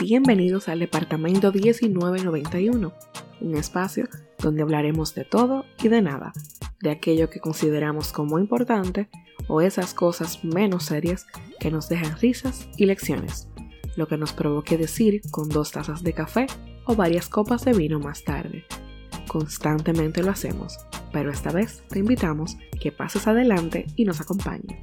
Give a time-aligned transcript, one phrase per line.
[0.00, 2.94] Bienvenidos al Departamento 1991,
[3.42, 6.32] un espacio donde hablaremos de todo y de nada,
[6.80, 9.10] de aquello que consideramos como importante
[9.48, 11.26] o esas cosas menos serias
[11.60, 13.48] que nos dejan risas y lecciones,
[13.96, 16.46] lo que nos provoque decir con dos tazas de café
[16.86, 18.64] o varias copas de vino más tarde.
[19.28, 20.78] Constantemente lo hacemos,
[21.12, 24.78] pero esta vez te invitamos que pases adelante y nos acompañes.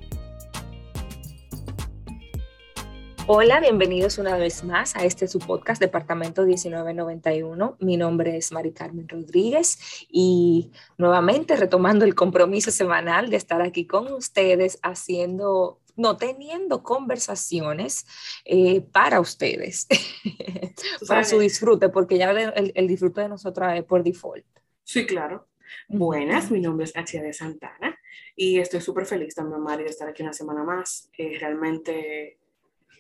[3.28, 7.78] Hola, bienvenidos una vez más a este su podcast Departamento 1991.
[7.80, 9.80] Mi nombre es Mari Carmen Rodríguez
[10.12, 18.05] y nuevamente retomando el compromiso semanal de estar aquí con ustedes haciendo, no teniendo conversaciones
[18.45, 19.88] eh, para ustedes,
[21.08, 24.45] para su disfrute, porque ya el, el, disfrute de nosotros es por default.
[24.84, 25.48] Sí, claro.
[25.88, 27.98] Buenas, mi nombre es Achia de Santana
[28.35, 31.10] y estoy súper feliz también, Mari, de estar aquí una semana más.
[31.18, 32.40] Eh, realmente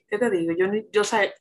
[0.07, 0.53] ¿qué te digo?
[0.53, 1.33] Yo, yo sé,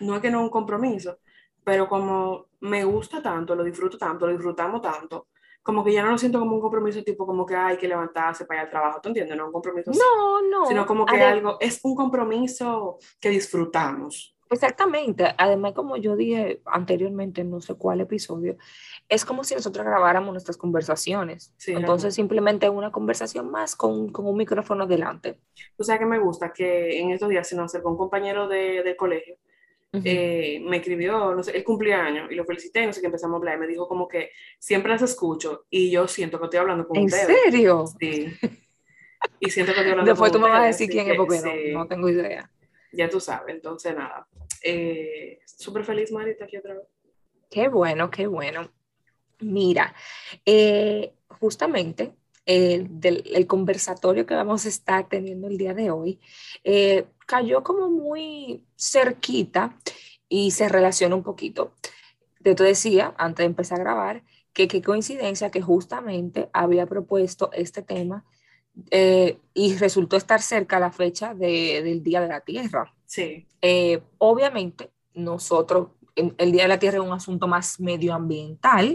[0.00, 1.18] no es que no es un compromiso,
[1.64, 5.28] pero como me gusta tanto, lo disfruto tanto, lo disfrutamos tanto,
[5.62, 8.44] como que ya no lo siento como un compromiso tipo como que hay que levantarse
[8.44, 9.36] para ir al trabajo, ¿tú entiendes?
[9.36, 10.66] No un compromiso No, no.
[10.66, 14.36] Sino como que algo, es un compromiso que disfrutamos.
[14.52, 15.34] Exactamente.
[15.38, 18.56] Además, como yo dije anteriormente, no sé cuál episodio,
[19.08, 21.54] es como si nosotros grabáramos nuestras conversaciones.
[21.66, 25.38] Entonces, simplemente una conversación más con, con, un micrófono delante.
[25.78, 28.82] O sea, que me gusta que en estos días se nos acercó un compañero de,
[28.82, 29.36] del colegio,
[29.92, 33.38] eh, me escribió, no sé, el cumpleaños y lo felicité, no sé qué empezamos a
[33.38, 33.56] hablar.
[33.56, 36.96] Y me dijo como que siempre las escucho y yo siento que estoy hablando con
[36.96, 37.84] ¿En serio?
[38.00, 38.32] Sí.
[39.38, 41.40] Y siento que estoy hablando Después tú me vas a decir quién es porque
[41.72, 42.50] no, no tengo idea.
[42.92, 44.26] Ya tú sabes, entonces nada.
[44.62, 46.84] Eh, Súper feliz, Marita, aquí otra vez.
[47.50, 48.70] Qué bueno, qué bueno.
[49.40, 49.94] Mira,
[50.46, 52.14] eh, justamente
[52.46, 56.20] el, del, el conversatorio que vamos a estar teniendo el día de hoy
[56.64, 59.76] eh, cayó como muy cerquita
[60.28, 61.72] y se relaciona un poquito.
[62.40, 67.50] Yo te decía, antes de empezar a grabar, que qué coincidencia que justamente había propuesto
[67.52, 68.24] este tema
[68.90, 72.94] eh, y resultó estar cerca la fecha de, del Día de la Tierra.
[73.06, 73.46] Sí.
[73.60, 78.94] Eh, obviamente, nosotros, el Día de la Tierra es un asunto más medioambiental.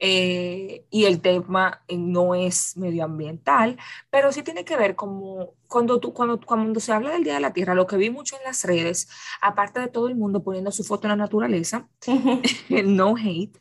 [0.00, 3.76] Eh, y el tema no es medioambiental,
[4.10, 7.40] pero sí tiene que ver como cuando, tú, cuando, cuando se habla del Día de
[7.40, 9.08] la Tierra, lo que vi mucho en las redes,
[9.40, 11.88] aparte de todo el mundo poniendo su foto en la naturaleza,
[12.84, 13.58] no hate,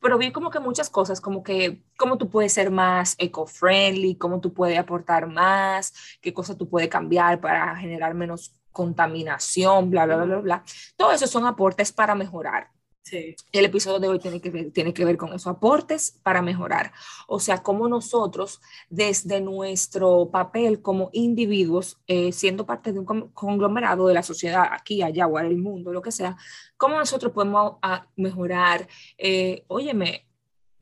[0.00, 4.40] pero vi como que muchas cosas, como que cómo tú puedes ser más eco-friendly, cómo
[4.40, 10.16] tú puedes aportar más, qué cosas tú puedes cambiar para generar menos contaminación, bla, bla,
[10.16, 10.64] bla, bla, bla.
[10.96, 12.70] Todo eso son aportes para mejorar.
[13.08, 13.36] Sí.
[13.52, 16.92] El episodio de hoy tiene que, ver, tiene que ver con esos aportes para mejorar.
[17.26, 18.60] O sea, cómo nosotros,
[18.90, 25.02] desde nuestro papel como individuos, eh, siendo parte de un conglomerado de la sociedad, aquí,
[25.02, 26.36] allá, o en el mundo, lo que sea,
[26.76, 28.86] cómo nosotros podemos a, mejorar,
[29.16, 30.26] eh, óyeme,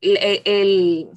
[0.01, 1.09] el, el,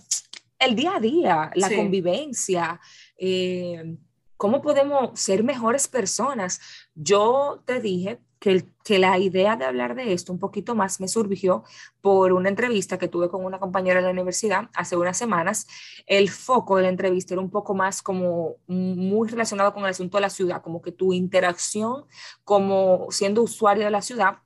[0.58, 1.76] el, día a día, la sí.
[1.76, 2.80] convivencia,
[3.18, 3.96] eh,
[4.36, 6.60] cómo podemos ser mejores personas.
[6.94, 8.64] Yo te dije que,
[8.98, 11.62] la idea de hablar de esto un poquito más me surgió
[12.00, 15.68] por una entrevista que tuve con una compañera de la universidad hace unas semanas.
[16.06, 20.16] El foco de la entrevista era un poco más como muy relacionado con el asunto
[20.16, 22.06] de la ciudad, como que tu interacción
[22.42, 24.38] como siendo usuario de la ciudad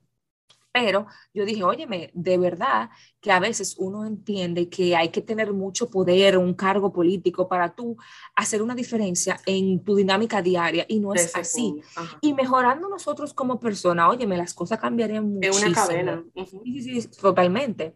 [0.75, 2.89] pero yo dije, óyeme, de verdad
[3.25, 7.73] que a veces uno entiende que hay que tener mucho poder, un cargo político para
[7.73, 7.97] tú
[8.35, 11.81] hacer una diferencia en tu dinámica diaria y no es Ese así.
[12.21, 15.57] Y mejorando nosotros como persona, óyeme, las cosas cambiarían muchísimo.
[15.57, 16.23] Es una cadena.
[16.35, 16.61] Uh -huh.
[16.63, 17.95] sí, sí, sí, totalmente.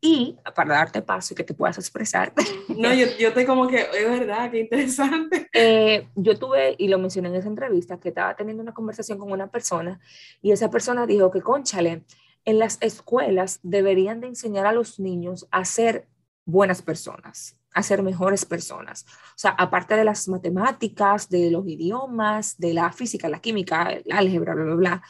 [0.00, 2.32] Y para darte paso y que te puedas expresar.
[2.68, 5.48] No, yo, yo estoy como que, es verdad, qué interesante.
[5.52, 9.32] Eh, yo tuve, y lo mencioné en esa entrevista, que estaba teniendo una conversación con
[9.32, 9.98] una persona
[10.40, 12.04] y esa persona dijo que, conchale,
[12.44, 16.08] en las escuelas deberían de enseñar a los niños a ser
[16.44, 19.04] buenas personas, a ser mejores personas.
[19.30, 24.10] O sea, aparte de las matemáticas, de los idiomas, de la física, la química, el
[24.10, 25.02] álgebra, bla, bla, bla,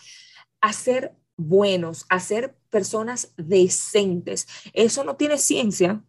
[0.60, 4.46] a ser buenos, a ser personas decentes.
[4.72, 6.02] Eso no tiene ciencia.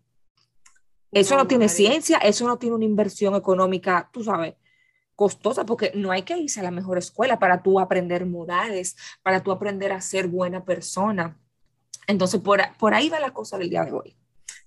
[1.11, 4.55] Eso no, no tiene ciencia, eso no tiene una inversión económica, tú sabes,
[5.19, 9.43] costosa, porque no hay que irse a la mejor escuela para tú aprender modales, para
[9.43, 11.37] tú aprender a ser buena persona.
[12.07, 14.15] Entonces, por, ahí va la cosa del día de hoy.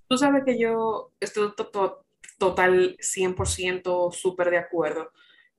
[0.08, 2.04] Tú sabes que yo estoy to to
[2.37, 5.10] total 100% súper de acuerdo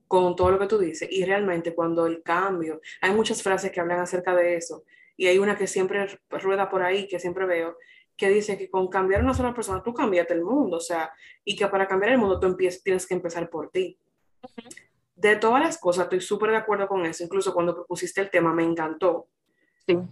[0.08, 1.10] con todo lo que tú dices.
[1.12, 4.84] Y realmente cuando el cambio, hay muchas frases que hablan acerca de eso.
[5.18, 7.80] Y hay una que siempre rueda por ahí, que siempre veo,
[8.16, 11.12] que dice que con cambiar una sola persona tú cambiaste el mundo, o sea,
[11.44, 13.98] y que para cambiar el mundo tú tienes que empezar por ti.
[15.16, 18.54] De todas las cosas, estoy súper de acuerdo con eso, incluso cuando propusiste el tema
[18.54, 19.28] me encantó.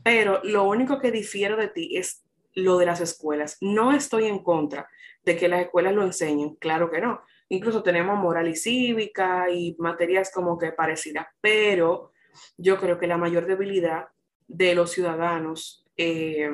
[0.04, 2.24] Pero lo único que difiero de ti es
[2.54, 3.58] lo de las escuelas.
[3.62, 4.90] No estoy en contra
[5.24, 7.22] de que las escuelas lo enseñen, claro que no.
[7.50, 12.12] Incluso tenemos moral y cívica y materias como que parecidas, pero
[12.58, 14.08] yo creo que la mayor debilidad
[14.48, 16.50] de los ciudadanos eh,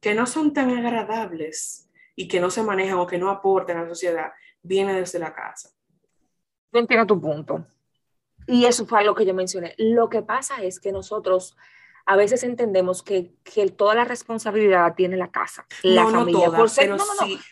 [0.00, 3.82] que no son tan agradables y que no se manejan o que no aportan a
[3.82, 4.32] la sociedad
[4.62, 5.70] viene desde la casa.
[6.72, 7.64] Yo entiendo tu punto.
[8.46, 9.74] Y eso fue lo que yo mencioné.
[9.78, 11.56] Lo que pasa es que nosotros
[12.06, 16.92] a veces entendemos que, que toda la responsabilidad tiene la casa, la familia, por, ser,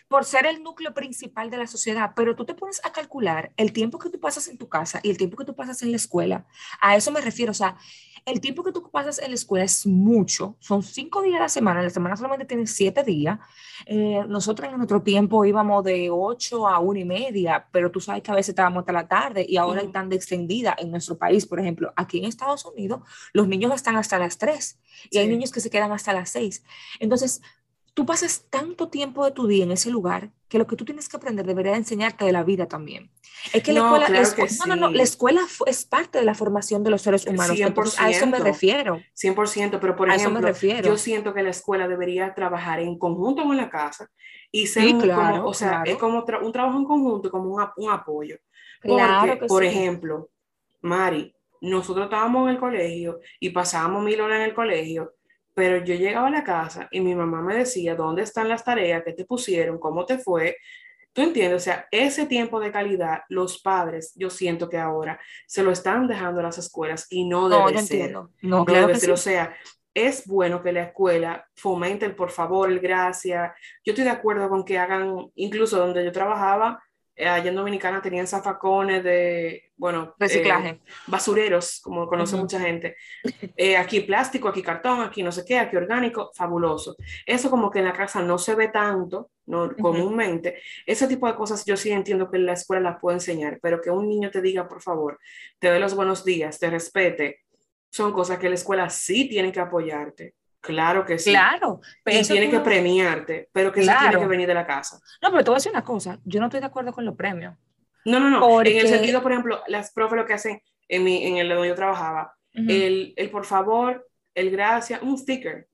[0.09, 3.71] por ser el núcleo principal de la sociedad, pero tú te pones a calcular el
[3.71, 5.97] tiempo que tú pasas en tu casa y el tiempo que tú pasas en la
[5.97, 6.45] escuela,
[6.81, 7.77] a eso me refiero, o sea,
[8.25, 11.49] el tiempo que tú pasas en la escuela es mucho, son cinco días a la
[11.49, 13.39] semana, la semana solamente tiene siete días.
[13.85, 18.21] Eh, nosotros en nuestro tiempo íbamos de ocho a una y media, pero tú sabes
[18.21, 21.17] que a veces estábamos hasta la tarde y ahora hay tan de extendida en nuestro
[21.17, 23.01] país, por ejemplo, aquí en Estados Unidos,
[23.33, 24.79] los niños están hasta las tres
[25.09, 26.63] y hay niños que se quedan hasta las seis.
[26.99, 27.41] Entonces,
[27.99, 31.09] tú pasas tanto tiempo de tu día en ese lugar que lo que tú tienes
[31.09, 33.11] que aprender debería enseñarte de la vida también.
[33.51, 33.81] Es que la
[34.21, 37.57] escuela, no, no, no, la escuela es parte de la formación de los seres humanos.
[37.57, 39.01] 100%, a eso me refiero.
[39.21, 40.49] 100%, pero por ejemplo,
[40.81, 44.09] yo siento que la escuela debería trabajar en conjunto con la casa
[44.49, 48.37] y ser como, o sea, es como un trabajo en conjunto, como un, un apoyo.
[48.81, 50.29] Porque, por ejemplo,
[50.79, 55.15] Mari, nosotros estábamos en el colegio y pasábamos mil horas en el colegio
[55.53, 59.03] pero yo llegaba a la casa y mi mamá me decía, ¿dónde están las tareas?
[59.03, 59.77] ¿Qué te pusieron?
[59.79, 60.57] ¿Cómo te fue?
[61.11, 61.61] ¿Tú entiendes?
[61.61, 66.07] O sea, ese tiempo de calidad, los padres, yo siento que ahora se lo están
[66.07, 68.17] dejando a las escuelas y no debe no, ser.
[68.41, 69.11] No, claro debe ser.
[69.11, 69.55] O sea,
[69.93, 73.51] es bueno que la escuela fomente el por favor, el gracias.
[73.83, 76.81] Yo estoy de acuerdo con que hagan, incluso donde yo trabajaba,
[77.27, 80.69] allá en Dominicana tenían zafacones de, bueno, reciclaje.
[80.69, 82.95] Eh, basureros, como conoce mucha gente.
[83.55, 86.95] Eh, aquí plástico, aquí cartón, aquí no sé qué, aquí orgánico, fabuloso.
[87.25, 90.61] Eso como que en la casa no se ve tanto, no, comúnmente.
[90.85, 93.89] Ese tipo de cosas yo sí entiendo que la escuela las puede enseñar, pero que
[93.89, 95.19] un niño te diga, por favor,
[95.59, 97.41] te dé los buenos días, te respete,
[97.91, 100.35] son cosas que la escuela sí tiene que apoyarte.
[100.61, 101.31] Claro que sí.
[101.31, 101.79] Claro.
[102.03, 104.09] Pero y tiene que premiarte, pero que claro.
[104.09, 104.99] tiene que venir de la casa.
[105.21, 107.15] No, pero te voy a decir una cosa, yo no estoy de acuerdo con los
[107.15, 107.55] premios.
[108.05, 108.61] No, no, no.
[108.61, 111.67] En el sentido, por ejemplo, las profes lo que hacen en, mi, en el donde
[111.67, 115.67] yo trabajaba, el, el por favor, el gracias, un sticker.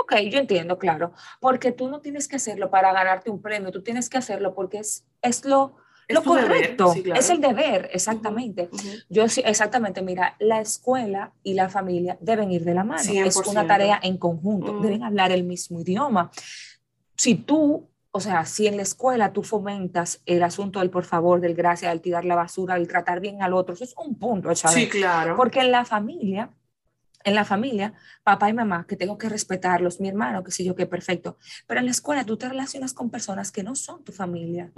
[0.00, 3.82] Ok, yo entiendo, claro, porque tú no tienes que hacerlo para ganarte un premio, tú
[3.82, 5.76] tienes que hacerlo porque es, es lo,
[6.08, 8.68] lo correcto, es el deber, exactamente.
[9.08, 13.36] Yo sí, exactamente, mira, la escuela y la familia deben ir de la mano, es
[13.36, 16.30] una tarea en conjunto, deben hablar el mismo idioma.
[17.16, 21.40] Si tú, o sea, si en la escuela tú fomentas el asunto del por favor,
[21.40, 24.54] del gracias, del tirar la basura, del tratar bien al otro, eso es un punto,
[24.54, 24.76] ¿sabes?
[24.76, 25.36] Sí, claro.
[25.36, 26.50] Porque en la familia,
[27.24, 27.94] en la familia,
[28.24, 31.36] papá y mamá, que tengo que respetarlos, mi hermano, que sé yo, que perfecto.
[31.66, 34.72] Pero en la escuela tú te relacionas con personas que no son tu familia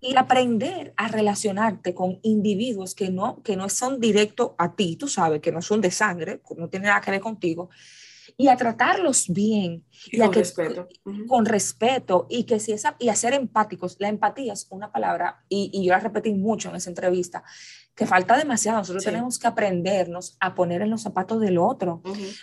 [0.00, 5.08] y aprender a relacionarte con individuos que no, que no son directos a ti, tú
[5.08, 7.68] sabes, que no son de sangre, no tienen nada que ver contigo,
[8.40, 9.84] y a tratarlos bien.
[10.10, 10.88] Y, con respeto.
[11.28, 13.96] Con respeto y que si esa, y a ser empáticos.
[13.98, 17.44] La empatía es una palabra, y, y yo la repetí mucho en esa entrevista,
[17.94, 18.78] que falta demasiado.
[18.78, 22.00] Nosotros tenemos que aprendernos a poner en los zapatos del otro.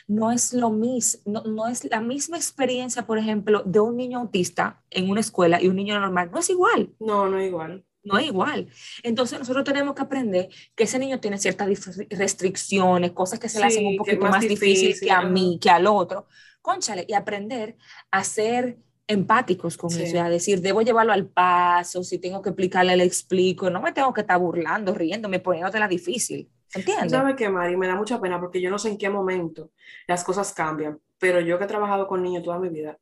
[0.08, 4.20] No es lo mismo, no, no, es la misma experiencia, por ejemplo, de un niño
[4.20, 6.30] autista en una escuela y un niño normal.
[6.32, 6.94] No es igual.
[7.00, 7.87] No, no es igual.
[8.04, 8.70] No es igual.
[9.04, 11.68] Entonces nosotros tenemos que aprender que ese niño tiene ciertas
[12.10, 15.88] restricciones, cosas que se le hacen un poquito más, difíciles que a mí, que al
[15.88, 16.27] otro.
[16.62, 17.77] Conchale, y aprender
[18.12, 18.77] a ser
[19.08, 23.70] empáticos con eso, a decir, debo llevarlo al paso, si tengo que explicarle, le explico,
[23.70, 25.42] no me tengo que estar burlando, riéndome,
[25.74, 26.50] la difícil.
[26.74, 27.12] ¿Entiendes?
[27.12, 27.77] ¿Sabe qué, Mari?
[27.77, 29.72] Me da mucha pena porque yo no sé en qué momento
[30.08, 33.00] las cosas cambian, pero yo que he trabajado con niños toda mi vida,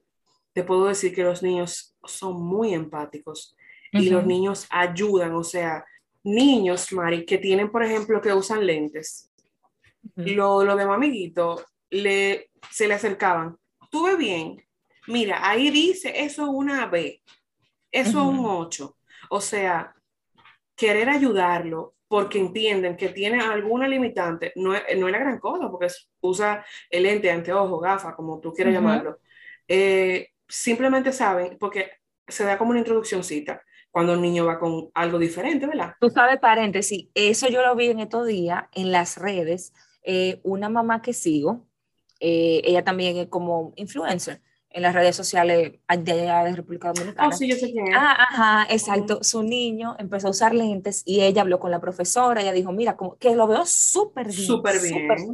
[0.54, 3.56] te puedo decir que los niños son muy empáticos
[3.92, 5.86] y los niños ayudan, o sea,
[6.24, 9.32] niños, Mari, que tienen, por ejemplo, que usan lentes,
[10.16, 13.58] lo, lo de amiguito, le, se le acercaban,
[13.90, 14.66] tuve bien,
[15.08, 17.22] Mira, ahí dice, eso es una B,
[17.92, 18.98] eso es un 8.
[19.30, 19.94] O sea,
[20.76, 25.88] querer ayudarlo porque entienden que tiene alguna limitante, no no es la gran cosa, porque
[26.22, 29.20] usa el lente, anteojo, gafa, como tú quieras llamarlo.
[29.68, 31.92] Eh, simplemente saben, porque
[32.28, 33.62] se da como una introduccióncita
[33.96, 35.94] cuando un niño va con algo diferente, ¿verdad?
[36.02, 39.72] Tú sabes, paréntesis, eso yo lo vi en estos días en las redes,
[40.04, 41.66] eh, una mamá que sigo,
[42.20, 47.30] eh, ella también es como influencer, en las redes sociales de allá de República Dominicana.
[47.30, 47.94] Oh, sí, yo sé quién es.
[47.98, 49.24] Ah, ajá, exacto.
[49.24, 52.42] Su niño empezó a usar lentes y ella habló con la profesora.
[52.42, 54.46] Ella dijo, mira, como que lo veo súper bien.
[54.46, 55.30] Súper bien.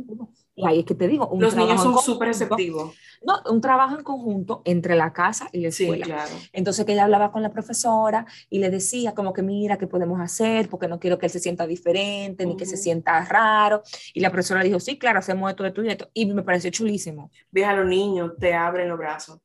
[0.53, 2.93] y ahí es que te digo, un Los niños son súper receptivos.
[3.23, 6.05] No, un trabajo en conjunto entre la casa y la Sí, escuela.
[6.05, 6.31] claro.
[6.53, 10.19] Entonces que ella hablaba con la profesora y le decía como que mira, ¿qué podemos
[10.19, 10.69] hacer?
[10.69, 13.83] Porque no quiero que él se sienta diferente ni que se sienta raro.
[14.15, 16.09] Y la profesora dijo, sí, claro, hacemos esto, esto y esto.
[16.13, 17.29] Y me pareció chulísimo.
[17.51, 19.39] Vieja, los niños te abren los brazos.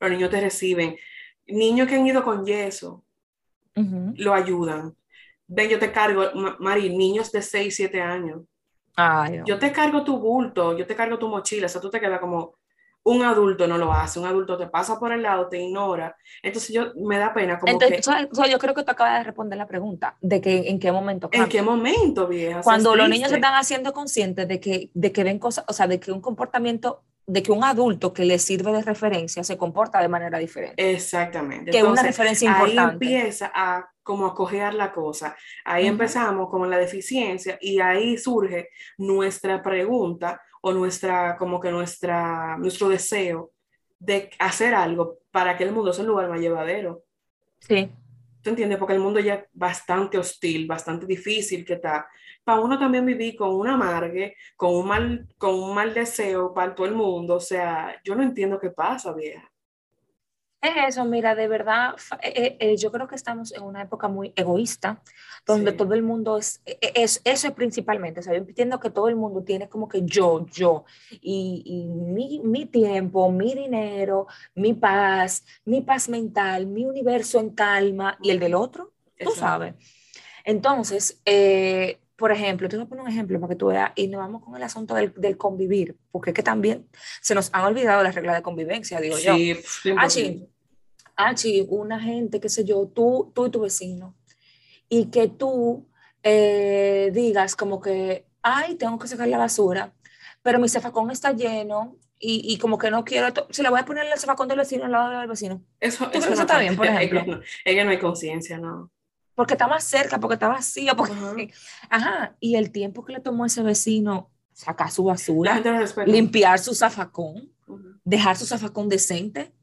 [0.00, 0.96] Los niños te reciben.
[1.46, 3.04] Niños que han ido con yeso,
[4.16, 4.96] lo ayudan.
[5.46, 8.42] Ven, yo te cargo, Ma- Mari, niños de 6, 7 años.
[8.96, 9.46] Ay, no.
[9.46, 12.20] Yo te cargo tu bulto, yo te cargo tu mochila, o sea, tú te quedas
[12.20, 12.56] como
[13.04, 16.16] un adulto no lo hace, un adulto te pasa por el lado, te ignora.
[16.42, 19.58] Entonces yo me da pena como Entonces, que, yo creo que tú acabas de responder
[19.58, 21.48] la pregunta de que en qué momento ¿en cambia.
[21.48, 22.60] qué momento, vieja?
[22.62, 25.86] Cuando los niños se están haciendo conscientes de que, de que ven cosas, o sea,
[25.86, 30.00] de que un comportamiento, de que un adulto que les sirve de referencia se comporta
[30.00, 30.92] de manera diferente.
[30.92, 31.70] Exactamente.
[31.70, 32.92] que una Entonces, referencia ahí importante.
[32.92, 35.36] empieza a como a cojear la cosa.
[35.66, 42.56] Ahí empezamos como la deficiencia y ahí surge nuestra pregunta o nuestra, como que nuestra,
[42.58, 43.52] nuestro deseo
[43.98, 47.02] de hacer algo para que el mundo sea un lugar más llevadero.
[47.60, 47.90] Sí.
[48.42, 48.78] ¿Tú entiendes?
[48.78, 52.08] Porque el mundo ya es bastante hostil, bastante difícil que está.
[52.44, 56.74] Para uno también vivir con un amargue, con un mal, con un mal deseo para
[56.74, 57.34] todo el mundo.
[57.34, 59.47] O sea, yo no entiendo qué pasa, vieja.
[60.60, 64.08] Es eso, mira, de verdad, eh, eh, eh, yo creo que estamos en una época
[64.08, 65.00] muy egoísta,
[65.46, 65.76] donde Sí.
[65.78, 68.90] todo el mundo es, eh, eh, es, eso es principalmente, o sea, yo entiendo que
[68.90, 74.26] todo el mundo tiene como que yo, yo, y, y mi, mi tiempo, mi dinero,
[74.56, 79.36] mi paz, mi paz mental, mi universo en calma, y el del otro, tú Exacto.
[79.36, 79.74] sabes.
[80.44, 84.08] Entonces, eh, por ejemplo, te voy a poner un ejemplo para que tú veas, y
[84.08, 86.88] nos vamos con el asunto del, del convivir, porque es que también
[87.22, 89.34] se nos han olvidado las reglas de convivencia, digo yo.
[89.36, 89.54] Sí,
[90.10, 90.48] sí.
[91.14, 94.16] Ah, sí, una gente, qué sé yo, tú, tú y tu vecino,
[94.88, 95.86] y que tú
[96.24, 99.92] eh, digas como que, ay, tengo que sacar la basura,
[100.42, 103.84] pero mi zafacón está lleno y, y como que no quiero, se le voy a
[103.84, 106.74] poner el zafacón del vecino al lado del vecino, Eso, crees que eso está bien,
[106.74, 107.24] por ejemplo?
[107.26, 108.90] no- que no hay conciencia, ¿no?
[109.38, 111.32] Porque está más cerca, porque está vacío, porque, Ajá.
[111.90, 115.62] ajá, y el tiempo que le tomó ese vecino sacar su basura,
[116.06, 118.00] limpiar su zafacón, Ujú.
[118.04, 119.54] dejar su zafacón decente,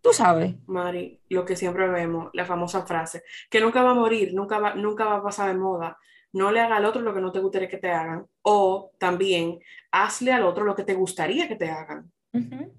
[0.00, 0.56] tú sabes.
[0.66, 4.74] Mari, lo que siempre vemos, la famosa frase, que nunca va a morir, nunca va,
[4.74, 5.96] nunca va a pasar de moda.
[6.32, 8.26] No le haga al otro lo que no te gustaría que te hagan.
[8.42, 9.60] O también,
[9.92, 12.10] hazle al otro lo que te gustaría que te hagan.
[12.32, 12.72] Ujú.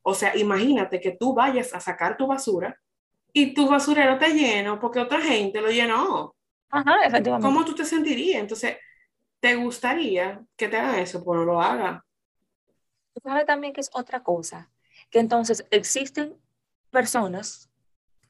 [0.00, 2.80] O sea, imagínate que tú vayas a sacar tu basura
[3.32, 6.34] y tu basurero está lleno porque otra gente lo llenó.
[6.70, 7.46] Ajá, efectivamente.
[7.46, 8.40] ¿Cómo tú te sentirías?
[8.40, 8.76] Entonces,
[9.40, 11.22] ¿te gustaría que te hagan eso?
[11.24, 12.04] Pues no lo haga.
[13.14, 14.70] Tú sabes también que es otra cosa,
[15.10, 16.36] que entonces existen
[16.90, 17.70] personas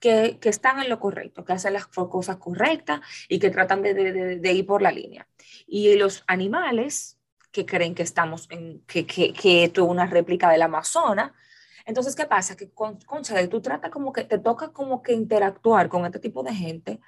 [0.01, 3.95] que, que están en lo correcto, que hacen las cosas correctas y que tratan de,
[3.95, 5.27] de- de- de ir por la línea.
[5.67, 7.19] Y los animales
[7.51, 11.33] que creen que estamos en, que, que, que esto es una réplica del Amazonas.
[11.87, 12.57] Entonces, ¿qué pasa?
[12.57, 16.43] Que con, cónchale, tú tratas como que te toca como que interactuar con este tipo
[16.43, 17.01] de gente.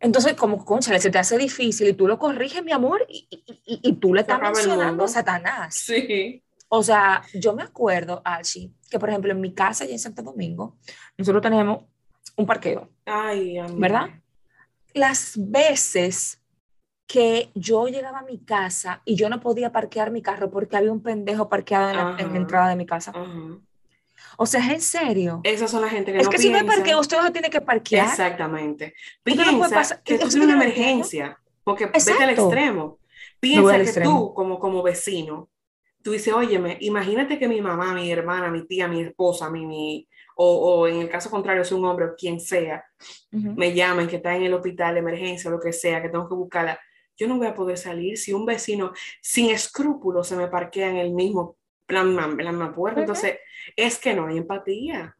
[0.00, 3.62] Entonces, como, conchale, se te hace difícil y tú lo corriges, mi amor, y, y-
[3.66, 5.74] y- y tú le estás mencionando a Satanás.
[5.74, 6.42] Sí.
[6.68, 10.22] O sea, yo me acuerdo, Archie, que por ejemplo en mi casa allá en Santo
[10.22, 10.76] Domingo,
[11.16, 11.84] nosotros tenemos
[12.36, 13.78] un parqueo, Ay, amiga.
[13.80, 14.08] ¿verdad?
[14.94, 16.40] Las veces
[17.06, 20.92] que yo llegaba a mi casa y yo no podía parquear mi carro porque había
[20.92, 23.12] un pendejo parqueado en la, en la entrada de mi casa.
[23.12, 23.58] Ajá.
[24.36, 25.40] O sea, es en serio.
[25.44, 27.60] Esas son las gente que Es no que si no parqueo, usted no tiene que
[27.60, 28.06] parquear.
[28.08, 28.94] Exactamente.
[29.24, 32.42] No Piensa pasar- que usted tienes una emergencia, porque vete al Exacto.
[32.44, 32.98] extremo.
[33.40, 34.10] Piensa al que extremo.
[34.10, 35.50] tú, como, como vecino,
[36.02, 40.08] tú dices, óyeme, imagínate que mi mamá, mi hermana, mi tía, mi esposa, mi, mi-
[40.36, 40.46] o,
[40.82, 42.84] o en el caso contrario, es un hombre o quien sea,
[43.32, 46.28] me llaman que está en el hospital de emergencia o lo que sea, que tengo
[46.28, 46.78] que buscarla.
[47.16, 50.96] Yo no voy a poder salir si un vecino sin escrúpulos se me parquea en
[50.98, 51.56] el mismo
[51.88, 53.00] plan, en la misma puerta.
[53.00, 53.10] Ujú.
[53.10, 53.40] Entonces,
[53.74, 55.16] es que no hay empatía.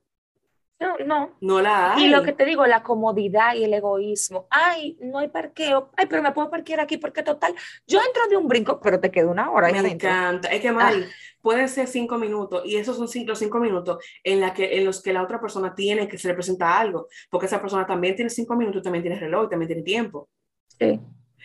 [0.80, 1.36] No, no.
[1.40, 2.04] No la hay.
[2.04, 4.46] Y lo que te digo, la comodidad y el egoísmo.
[4.48, 5.90] Ay, no hay parqueo.
[5.96, 7.52] Ay, pero me puedo parquear aquí porque total,
[7.84, 10.48] yo entro de un brinco, pero te quedo una hora Me encanta.
[10.48, 11.04] Es que, Mari,
[11.42, 14.84] pueden ser cinco minutos y esos son cinco, los cinco minutos en, la que, en
[14.84, 18.14] los que la otra persona tiene que se le presenta algo, porque esa persona también
[18.14, 20.28] tiene cinco minutos, también tiene reloj, también tiene tiempo.
[20.78, 21.00] Sí.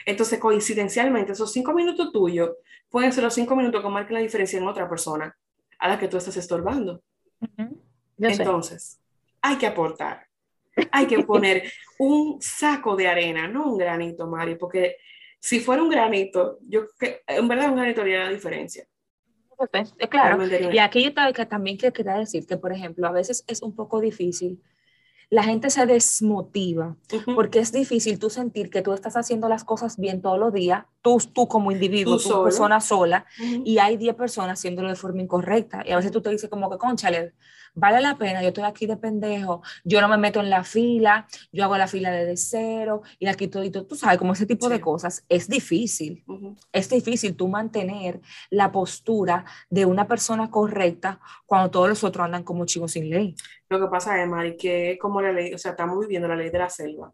[0.06, 2.52] Entonces, coincidencialmente, esos cinco minutos tuyos
[2.94, 5.36] pueden ser los cinco minutos que marquen la diferencia en otra persona
[5.80, 7.02] a la que tú estás estorbando.
[8.18, 8.44] Yo sé.
[8.44, 9.02] Entonces,
[9.42, 10.28] hay que aportar.
[10.92, 11.64] Hay que poner
[11.98, 14.98] un saco de arena, no un granito, Mari, porque
[15.40, 18.86] si fuera un granito, yo que en verdad un granito haría la diferencia.
[19.72, 20.46] pues, claro.
[20.72, 21.14] Y aquí yo
[21.48, 24.62] también quería decir que, por ejemplo, a veces es un poco difícil
[25.30, 26.96] la gente se desmotiva
[27.36, 30.86] porque es difícil tú sentir que tú estás haciendo las cosas bien todos los días,
[31.02, 35.84] tú, tú como individuo, tú, persona sola, y hay 10 personas haciéndolo de forma incorrecta.
[35.86, 37.34] Y a veces tú te dices como que, conchale,
[37.76, 41.28] vale la pena, yo estoy aquí de pendejo, yo no me meto en la fila,
[41.52, 43.86] yo hago la fila de cero y aquí todo, y todo.
[43.86, 46.24] tú sabes, como ese tipo de cosas, es difícil,
[46.72, 52.44] es difícil tú mantener la postura de una persona correcta cuando todos los otros andan
[52.44, 53.36] como chicos sin ley.
[53.70, 56.50] Lo que pasa es, Mari, que como la ley, o sea, estamos viviendo la ley
[56.50, 57.14] de la selva.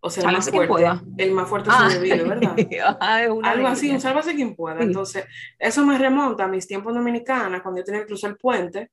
[0.00, 0.84] O sea, el más, fuerte,
[1.16, 1.88] el más fuerte ah.
[1.88, 2.98] sobrevive, ¿verdad?
[3.00, 4.82] Algo así, un sálvase quien pueda.
[4.82, 5.24] Entonces,
[5.58, 8.90] eso me remonta a mis tiempos dominicanas, cuando yo tenía que cruzar el puente,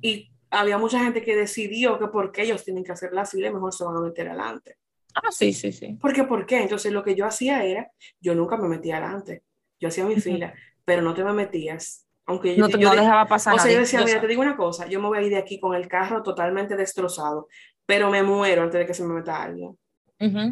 [0.00, 3.72] y había mucha gente que decidió que porque ellos tienen que hacer la fila, mejor
[3.72, 4.76] se van a meter adelante.
[5.14, 5.94] Ah, sí, sí, sí.
[6.00, 6.24] ¿Por qué?
[6.24, 6.60] ¿Por qué?
[6.60, 9.42] Entonces lo que yo hacía era, yo nunca me metía adelante.
[9.80, 12.06] Yo hacía mi fila, pero no te me metías.
[12.26, 13.54] Aunque yo, no, te, dejaba pasar.
[13.54, 15.38] O sea, yo decía, mira, te digo una cosa, yo me voy a ir de
[15.38, 17.48] aquí con el carro totalmente destrozado,
[17.86, 19.78] pero me muero antes de que se me meta alguien.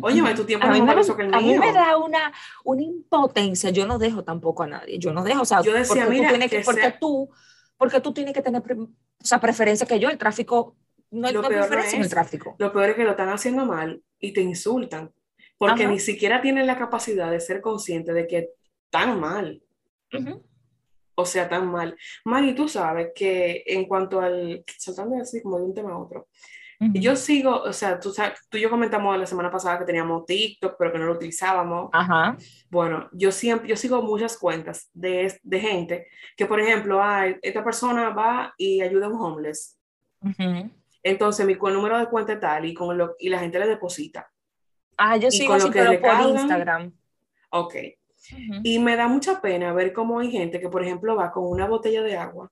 [0.02, 1.34] Oye, tu tiempo es más que el.
[1.34, 2.32] A mí me da una,
[2.64, 3.70] una impotencia.
[3.70, 4.98] Yo no dejo tampoco a nadie.
[4.98, 7.30] Yo no dejo, o sea, yo decía, porque mira, tú que, porque tú
[7.76, 8.88] porque tú tienes que tener o
[9.20, 10.76] sea, preferencia que yo, el tráfico,
[11.10, 12.56] no, hay preferencia en el tráfico.
[12.58, 15.12] Lo peor es que lo están haciendo mal y te insultan,
[15.56, 18.50] porque ni siquiera tienen la capacidad de ser consciente de que
[18.84, 19.62] están mal.
[21.16, 21.96] O sea, tan mal.
[22.24, 26.28] Mal, tú sabes que en cuanto al, saltando así como de un tema a otro,
[26.80, 28.12] yo sigo, o sea, tú,
[28.48, 31.90] tú y yo comentamos la semana pasada que teníamos TikTok, pero que no lo utilizábamos.
[31.92, 32.36] Ajá.
[32.70, 37.64] Bueno, yo siempre, yo sigo muchas cuentas de, de gente que, por ejemplo, hay, esta
[37.64, 39.78] persona va y ayuda a un homeless.
[41.02, 44.30] Entonces, mi número de cuenta es tal y, con lo, y la gente le deposita.
[44.96, 46.92] Ah, yo sigo así, pero por Instagram.
[47.50, 47.74] Ok.
[48.62, 51.66] Y me da mucha pena ver cómo hay gente que, por ejemplo, va con una
[51.66, 52.50] botella de agua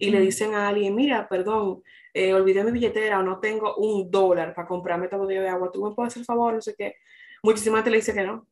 [0.00, 1.82] y le dicen a alguien, mira, perdón,
[2.14, 5.70] eh, olvidé mi billetera o no tengo un dólar para comprarme esta botella de agua,
[5.70, 6.54] ¿tú me puedes hacer el favor?
[6.54, 6.96] No sé qué.
[7.42, 8.46] Muchísima gente le dice que no.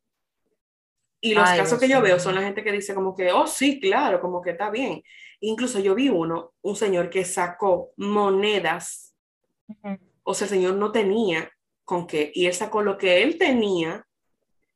[1.20, 3.80] Y los casos que yo veo son la gente que dice como que, oh, sí,
[3.80, 5.02] claro, como que está bien.
[5.40, 9.16] Incluso yo vi uno, un señor que sacó monedas,
[10.22, 11.50] o sea, el señor no tenía
[11.84, 14.06] con qué, y él sacó lo que él tenía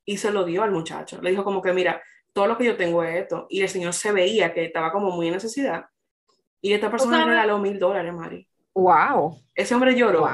[0.04, 1.20] y se lo dio al muchacho.
[1.20, 3.46] Le dijo como que, mira, todo lo que yo tengo es esto.
[3.50, 5.85] Y el señor se veía que estaba como muy en necesidad.
[6.62, 8.48] Y esta persona le regaló mil dólares, Mari.
[8.75, 9.42] Wow.
[9.55, 10.27] Ese hombre lloró.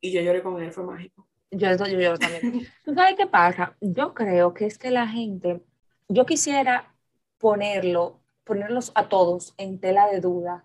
[0.00, 1.28] Y yo lloré con él, fue mágico.
[1.50, 2.66] Yo, yo lloro también.
[2.84, 3.76] ¿Tú sabes qué pasa?
[3.80, 5.62] Yo creo que es que la gente,
[6.08, 6.94] yo quisiera
[7.38, 10.64] ponerlo, ponerlos a todos en tela de duda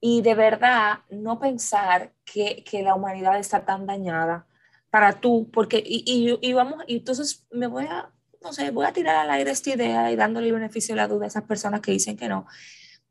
[0.00, 4.46] y de verdad no pensar que, que la humanidad está tan dañada
[4.90, 8.10] para tú, porque, y, y, y, vamos, y entonces me voy a,
[8.42, 11.08] no sé, voy a tirar al aire esta idea y dándole el beneficio de la
[11.08, 12.46] duda a esas personas que dicen que no.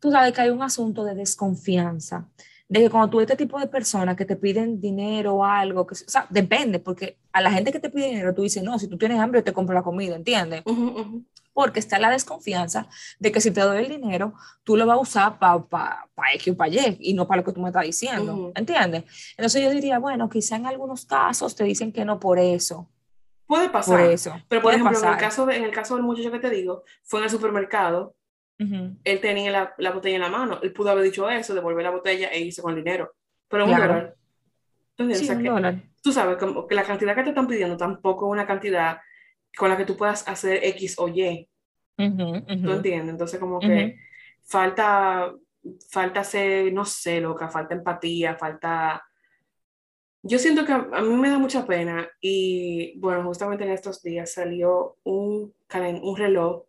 [0.03, 2.27] Tú sabes que hay un asunto de desconfianza
[2.67, 5.93] de que cuando tú este tipo de personas que te piden dinero o algo, que,
[5.93, 8.89] o sea, depende, porque a la gente que te pide dinero tú dices, no, si
[8.89, 10.61] tú tienes hambre yo te compro la comida, ¿entiendes?
[11.53, 14.33] Porque está la desconfianza de que si te doy el dinero,
[14.65, 17.39] tú lo vas a usar para pa, pa X o para Y y no para
[17.39, 19.05] lo que tú me estás diciendo, ¿entiendes?
[19.37, 22.89] Entonces yo diría, bueno, quizá en algunos casos te dicen que no por eso.
[23.45, 24.01] Puede pasar.
[24.01, 24.33] Por eso.
[24.49, 27.21] Pero por ejemplo, En, el caso en el caso del muchacho que te digo, fue
[27.21, 28.17] en el supermercado
[28.57, 30.59] él tenía la, la, botella en la mano.
[30.61, 33.13] Él pudo haber dicho eso, devolver la botella e irse con el dinero.
[33.47, 34.15] Pero un dólar.
[36.01, 38.99] Tú sabes que la cantidad que te están pidiendo tampoco es una cantidad
[39.57, 41.47] con la que tú puedas hacer X o Y.
[41.95, 43.09] ¿Tú entiendes?
[43.09, 43.97] Entonces, como que
[44.43, 45.33] falta,
[45.89, 49.03] falta ser, no sé, loca, falta empatía, falta.
[50.21, 54.33] Yo siento que a, mí me da mucha pena y bueno, justamente en estos días
[54.33, 55.53] salió un,
[56.01, 56.63] un reloj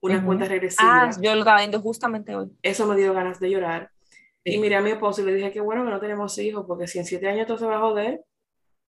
[0.00, 1.02] una cuenta regresiva.
[1.04, 2.50] Ah, yo lo estaba viendo justamente hoy.
[2.62, 3.90] Eso me dio ganas de llorar.
[4.44, 6.86] Y miré a mi esposo y le dije que bueno que no tenemos hijos, porque
[6.86, 8.20] si en siete años todo se va a joder,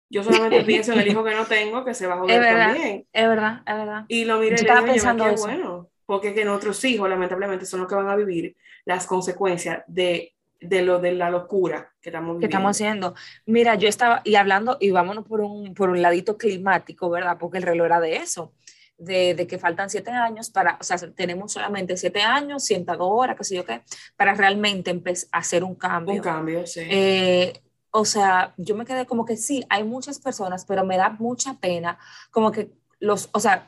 [0.10, 3.06] yo solamente pienso en el hijo que no tengo, que se va a joder también.
[3.12, 4.06] Es verdad, es verdad.
[4.08, 7.82] Y lo miré y le dije, pensando qué bueno, porque que nuestros hijos lamentablemente son
[7.82, 12.38] los que van a vivir las consecuencias de, de lo de la locura que estamos
[12.38, 12.40] viviendo.
[12.40, 13.16] Que estamos haciendo.
[13.46, 17.38] Mira, yo estaba, y hablando, y vámonos por un, por un ladito climático, ¿verdad?
[17.38, 18.54] Porque el reloj era de eso
[19.02, 23.44] de, que faltan siete años para, o sea, tenemos solamente siete años, 102 horas, qué
[23.44, 23.82] sé yo qué,
[24.16, 26.16] para realmente empezar a hacer un cambio.
[26.16, 26.82] Un cambio, sí.
[26.90, 31.10] Eh, o sea, yo me quedé como que sí, hay muchas personas, pero me da
[31.20, 31.98] mucha pena,
[32.30, 33.68] como que los, o sea,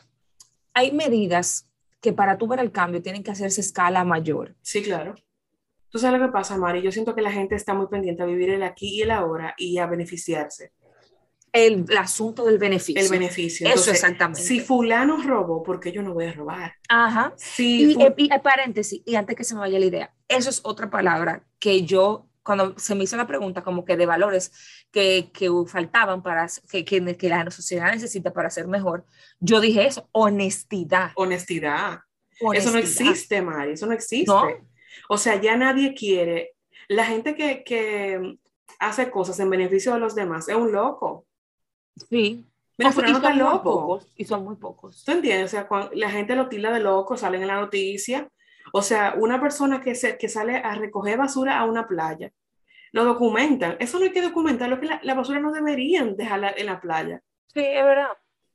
[0.73, 1.67] hay medidas
[1.99, 4.55] que para tú ver el cambio tienen que hacerse escala mayor.
[4.61, 5.15] Sí, claro.
[5.89, 8.25] Tú sabes lo que pasa, Mari, yo siento que la gente está muy pendiente a
[8.25, 10.73] vivir el aquí y el ahora y a beneficiarse.
[11.53, 13.01] El, asunto del beneficio.
[13.01, 13.69] El beneficio.
[13.69, 14.41] Eso exactamente.
[14.41, 16.75] Si fulano robó, ¿por qué yo no voy a robar?
[16.89, 17.33] Ajá.
[17.37, 17.95] Sí.
[18.17, 21.83] y, paréntesis, y antes que se me vaya la idea, eso es otra palabra que
[21.83, 24.51] yo, cuando se me hizo la pregunta como que de valores
[24.91, 29.05] que, que faltaban para, que, que, que la sociedad necesita para ser mejor,
[29.39, 31.11] yo dije eso, honestidad.
[31.15, 31.99] Honestidad.
[32.53, 34.31] Eso no existe, Mari, eso no existe.
[35.07, 36.55] O sea, ya nadie quiere.
[36.87, 38.37] La gente que, que
[38.79, 41.27] hace cosas en beneficio de los demás es un loco.
[42.09, 42.45] Sí.
[42.77, 43.63] Mira, no está loco.
[43.63, 45.03] Pocos, y son muy pocos.
[45.03, 45.45] ¿Tú entiendes?
[45.45, 48.27] O sea, cuando la gente lo tila de loco, salen en la noticia.
[48.71, 52.31] O sea, una persona que, se, que sale a recoger basura a una playa,
[52.91, 53.75] lo documentan.
[53.79, 57.21] Eso no hay que documentar, lo que la, basura no deberían dejarla en la playa.
[57.47, 58.09] Sí, es verdad.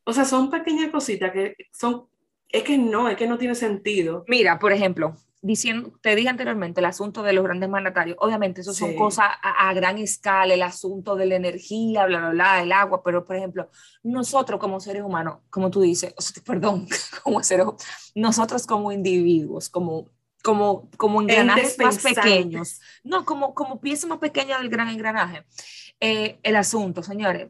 [0.05, 2.09] O sea, son pequeñas cositas que son,
[2.49, 4.25] es que no, es que no tiene sentido.
[4.27, 8.73] Mira, por ejemplo, diciendo, te dije anteriormente, el asunto de los grandes mandatarios, obviamente eso
[8.73, 13.03] son cosas a, gran escala, el asunto de la energía, bla, bla, bla, el agua,
[13.03, 13.71] pero por ejemplo,
[14.03, 16.15] nosotros como seres humanos, como tú dices,
[16.47, 16.89] perdón,
[17.23, 17.67] como seres
[18.15, 24.59] nosotros como individuos, como como, como engranajes más pequeños, no, como, como pieza más pequeña
[24.59, 25.45] del gran engranaje.
[26.01, 27.49] Eh, el asunto, señores,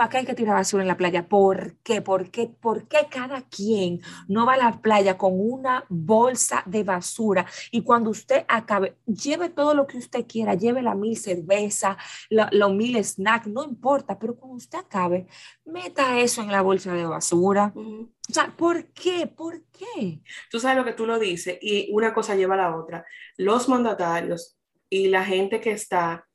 [0.00, 1.28] ¿Para qué hay que tirar basura en la playa?
[1.28, 2.00] ¿Por qué?
[2.00, 2.46] ¿Por qué?
[2.46, 7.82] ¿Por qué cada quien no va a la playa con una bolsa de basura y
[7.82, 11.98] cuando usted acabe, lleve todo lo que usted quiera, lleve la mil cerveza,
[12.30, 15.26] los mil snacks, no importa, pero cuando usted acabe,
[15.66, 17.70] meta eso en la bolsa de basura.
[17.76, 19.26] O sea, ¿por qué?
[19.26, 20.22] ¿Por qué?
[20.50, 23.04] Tú sabes lo que tú lo dices y una cosa lleva a la otra.
[23.36, 24.56] Los mandatarios
[24.88, 26.26] y la gente que está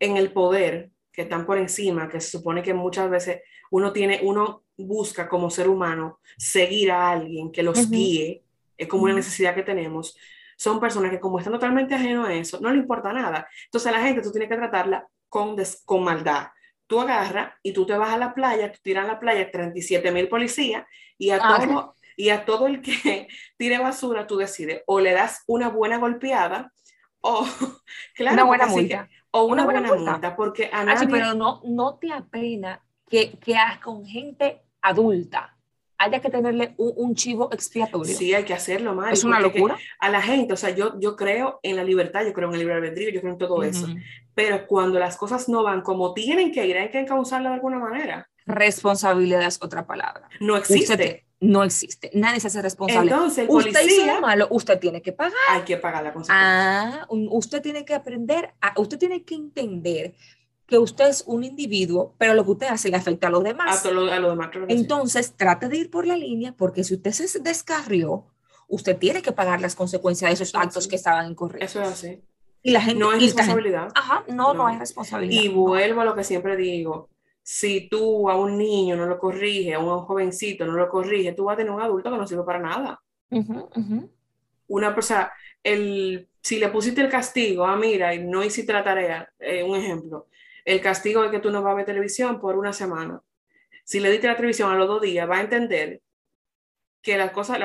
[0.00, 4.20] en el poder que están por encima, que se supone que muchas veces uno tiene,
[4.22, 8.44] uno busca como ser humano seguir a alguien que los guíe,
[8.76, 10.14] es como una necesidad que tenemos,
[10.58, 13.48] son personas que como están totalmente ajenos a eso, no le importa nada.
[13.64, 16.48] Entonces a la gente tú tienes que tratarla con, con maldad.
[16.86, 20.12] Tú agarras y tú te vas a la playa, tú tiras a la playa 37
[20.12, 23.26] mil policías y a, ah, todo, y a todo el que
[23.56, 26.72] tire basura tú decides o le das una buena golpeada
[27.20, 27.46] o,
[28.14, 29.08] claro, una buena multa.
[29.36, 30.34] O una, buena, multa.
[30.34, 31.08] porque a nadie...
[31.08, 35.56] pero no, no te apena que, que con gente adulta
[35.98, 38.14] haya que tenerle un, chivo expiatorio.
[38.14, 39.14] Sí, hay que hacerlo, Mari.
[39.14, 39.76] Es una locura.
[39.98, 42.60] A la gente, o sea, yo, yo creo en la libertad, yo creo en el
[42.60, 43.86] libre albedrío, yo creo en todo eso.
[44.34, 47.78] Pero cuando las cosas no van como tienen que ir, hay que encauzarla de alguna
[47.78, 48.28] manera.
[48.44, 50.28] Responsabilidad es otra palabra.
[50.40, 52.10] No existe no existe.
[52.14, 53.10] Nadie se hace responsable.
[53.10, 55.34] Entonces, usted hizo malo, usted tiene que pagar.
[55.50, 57.02] Hay que pagar la consecuencia.
[57.02, 60.14] Ah, usted tiene que aprender, a, usted tiene que entender
[60.66, 63.84] que usted es un individuo, pero lo que usted hace le afecta a los demás.
[63.84, 64.50] A, lo, a los demás.
[64.68, 68.26] Entonces, trate de ir por la línea, porque si usted se descarrió,
[68.66, 71.70] usted tiene que pagar las consecuencias de esos actos que estaban incorrectos.
[71.70, 72.20] Eso es así.
[72.62, 73.92] Y la gente, no es responsabilidad.
[73.94, 75.40] ajá, no, no, hay responsabilidad.
[75.40, 77.08] Y vuelvo a lo que siempre digo,
[77.48, 81.44] si tú a un niño no lo corriges, a un jovencito no lo corriges, tú
[81.44, 83.00] vas a tener un adulto que no sirve para nada.
[84.66, 85.30] Una persona,
[85.62, 89.76] el, si le pusiste el castigo, ah, mira, y no hiciste la tarea, eh, un
[89.76, 90.26] ejemplo,
[90.64, 93.22] el castigo de que tú no vas a ver televisión por una semana.
[93.84, 96.02] Si le diste la televisión a los dos días, va a entender
[97.00, 97.60] que las cosas,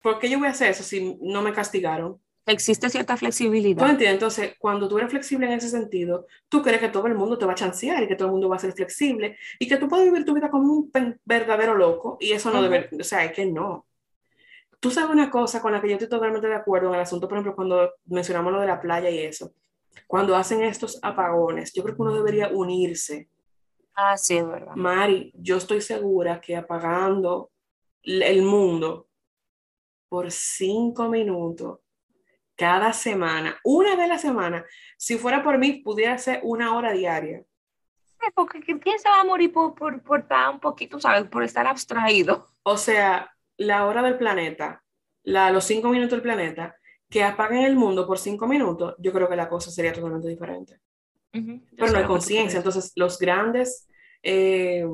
[0.00, 2.18] ¿por qué yo voy a hacer eso si no me castigaron?
[2.46, 3.84] Existe cierta flexibilidad.
[3.84, 4.14] ¿Tú entiendes?
[4.14, 7.46] Entonces, cuando tú eres flexible en ese sentido, tú crees que todo el mundo te
[7.46, 9.88] va a chancear y que todo el mundo va a ser flexible y que tú
[9.88, 10.90] puedes vivir tu vida como un
[11.24, 13.86] verdadero loco y eso no debe, o sea, es que no.
[14.80, 17.28] Tú sabes una cosa con la que yo estoy totalmente de acuerdo en el asunto,
[17.28, 19.52] por ejemplo, cuando mencionamos lo de la playa y eso.
[20.08, 23.28] Cuando hacen estos apagones, yo creo que uno debería unirse.
[23.94, 24.74] Ah, sí, es verdad.
[24.74, 27.50] Mari, yo estoy segura que apagando
[28.02, 29.06] el mundo
[30.08, 31.78] por cinco minutos
[32.62, 34.64] cada semana, una vez a la semana,
[34.96, 37.42] si fuera por mí, pudiera ser una hora diaria.
[38.36, 41.24] porque ¿quién se va a morir por, por, por estar un poquito, ¿sabes?
[41.28, 42.46] Por estar abstraído.
[42.62, 44.80] O sea, la hora del planeta,
[45.24, 46.76] la, los cinco minutos del planeta,
[47.10, 50.78] que apaguen el mundo por cinco minutos, yo creo que la cosa sería totalmente diferente.
[51.32, 52.58] Pero no hay conciencia.
[52.58, 53.88] Entonces, los grandes,
[54.22, 54.86] eh,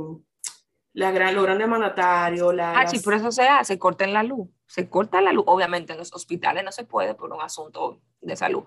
[0.99, 2.55] la gran, los grandes mandatarios.
[2.55, 5.45] La, ah, sí, por eso se hace, corten la luz se corta la luz.
[5.49, 8.65] Obviamente en los hospitales no se puede por un asunto de salud.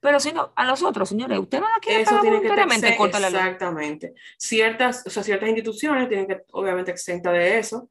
[0.00, 3.30] Pero si no, a nosotros, señores, usted va a querer Eso tiene que corta la
[3.30, 3.38] luz.
[3.38, 4.14] Exactamente.
[4.38, 7.90] Ciertas, o sea, ciertas instituciones tienen que, obviamente, exenta de eso,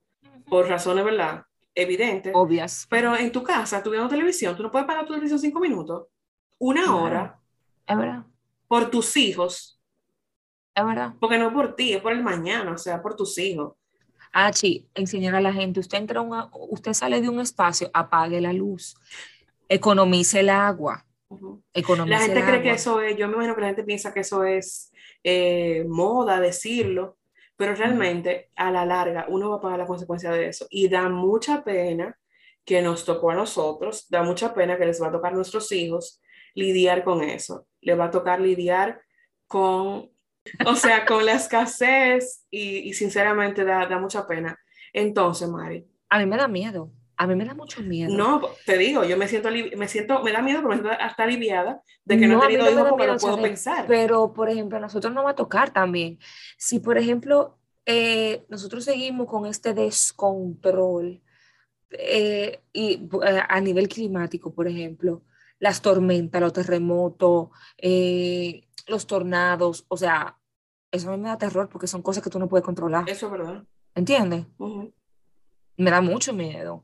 [0.49, 1.43] por razones, ¿verdad?
[1.73, 2.33] Evidentes.
[2.35, 2.87] Obvias.
[2.89, 6.07] Pero en tu casa, tú viendo televisión, tú no puedes pagar tu televisión cinco minutos,
[6.57, 7.39] una hora.
[7.85, 8.25] Es verdad.
[8.67, 9.79] Por tus hijos.
[10.73, 11.13] Es verdad.
[11.19, 13.73] Porque no por ti, es por el mañana, o sea, por tus hijos.
[14.33, 16.21] Ah, sí, enseñar a la gente, usted entra
[16.69, 18.95] usted sale de un espacio, apague la luz,
[19.67, 21.05] economice el agua.
[22.05, 24.43] la gente cree que eso es, yo me imagino que la gente piensa que eso
[24.43, 24.91] es
[25.23, 27.17] eh, moda decirlo,
[27.55, 30.65] pero realmente a la larga uno va a pagar la consecuencia de eso.
[30.69, 32.17] Y da mucha pena
[32.65, 35.71] que nos tocó a nosotros, da mucha pena que les va a tocar a nuestros
[35.71, 36.21] hijos
[36.53, 39.01] lidiar con eso, le va a tocar lidiar
[39.47, 40.10] con,
[40.65, 44.57] o sea, con la escasez y, sinceramente da, da mucha pena.
[44.93, 45.87] Entonces, Mari.
[46.09, 46.91] A mí me da miedo.
[47.21, 48.11] A mí me da mucho miedo.
[48.15, 51.23] No, te digo, yo me siento, me siento, me da miedo, pero me siento hasta
[51.23, 53.85] aliviada de que no, he tenido hijos porque lo puedo pensar.
[53.87, 56.17] Pero, por ejemplo, a nosotros nos va a tocar también.
[56.57, 61.21] Si, por ejemplo, eh, nosotros seguimos con este descontrol
[61.91, 65.21] eh, y eh, a nivel climático, por ejemplo,
[65.61, 67.49] las tormentas, los terremotos,
[68.87, 70.37] los tornados, o sea,
[70.91, 73.07] eso a mí me da terror porque son cosas que tú no puedes controlar.
[73.07, 73.63] Eso es verdad.
[73.93, 74.47] ¿Entiendes?
[75.77, 76.83] Me da mucho miedo.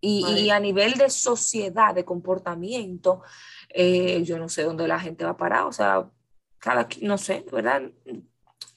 [0.00, 3.22] Y, a nivel de sociedad, de comportamiento,
[3.70, 6.08] eh, yo no sé dónde la gente va a parar, o sea,
[6.58, 7.82] cada, no sé, ¿verdad?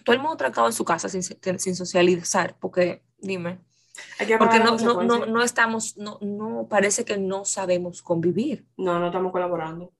[0.03, 3.59] Todo el mundo tratado en su casa sin, sin socializar, porque, dime,
[4.37, 8.65] porque no, no, no, no, estamos, no, no, parece que no sabemos convivir.
[8.77, 9.91] No, no estamos colaborando.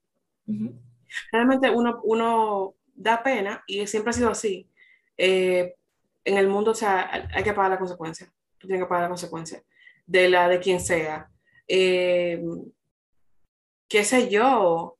[1.32, 4.69] Realmente uno, uno da pena y siempre ha sido así.
[5.17, 5.75] Eh,
[6.23, 8.32] en el mundo, o sea, hay que pagar la consecuencia.
[8.58, 9.63] Tú tienes que pagar la consecuencia
[10.06, 11.30] de la de quien sea.
[11.67, 12.43] Eh,
[13.88, 14.97] qué sé yo.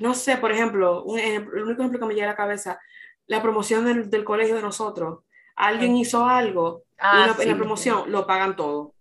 [0.00, 2.80] No sé, por ejemplo, un el único ejemplo que me llega a la cabeza,
[3.26, 5.20] la promoción del, del colegio de nosotros.
[5.56, 8.94] Alguien hizo algo ah, en la promoción, lo pagan todo.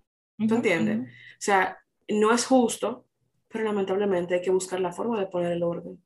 [0.48, 1.02] ¿Tú entiendes?
[1.02, 1.78] O sea,
[2.10, 3.06] no es justo,
[3.48, 6.04] pero lamentablemente hay que buscar la forma de poner el orden.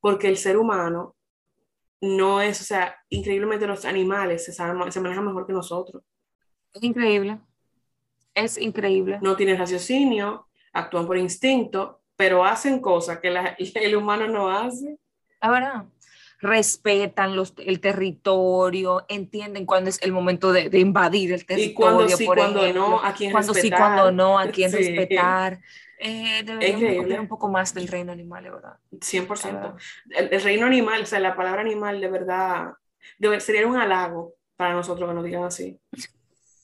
[0.00, 1.16] Porque el ser humano
[2.00, 6.02] no es, o sea, increíblemente los animales se, se manejan mejor que nosotros.
[6.72, 7.40] Es increíble.
[8.34, 9.18] Es increíble.
[9.22, 13.28] No tienen raciocinio, actúan por instinto, pero hacen cosas que
[13.74, 14.98] el humano no hace.
[15.40, 15.86] Verdad.
[16.38, 21.70] Respetan los, el territorio, entienden cuándo es el momento de, invadir el territorio.
[21.70, 25.60] Y cuando sí, cuando no, a quién cuando sí, cuando no, a quién respetar.
[25.98, 28.76] Eh, deberíamos un poco más del reino animal, ¿verdad?
[28.92, 29.76] 100%.
[30.10, 32.72] El, el, reino animal, o sea, la palabra animal de verdad
[33.38, 35.78] sería un halago para nosotros que nos digan así.